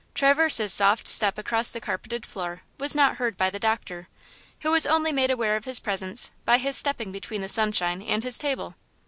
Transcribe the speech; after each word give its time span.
Traverse's 0.15 0.73
soft 0.73 1.07
step 1.07 1.37
across 1.37 1.71
the 1.71 1.79
carpeted 1.79 2.25
floor 2.25 2.63
was 2.79 2.95
not 2.95 3.17
heard 3.17 3.37
by 3.37 3.51
the 3.51 3.59
doctor, 3.59 4.07
who 4.61 4.71
was 4.71 4.87
only 4.87 5.11
made 5.11 5.29
aware 5.29 5.55
of 5.55 5.65
his 5.65 5.79
presence 5.79 6.31
by 6.43 6.57
his 6.57 6.75
stepping 6.75 7.11
between 7.11 7.43
the 7.43 7.47
sunshine 7.47 8.01
and 8.01 8.23
his 8.23 8.39
table. 8.39 8.73